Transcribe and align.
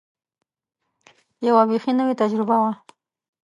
یوه 1.47 1.63
بېخي 1.69 1.91
نوې 1.99 2.13
تجربه 2.21 2.55
وه. 2.61 2.71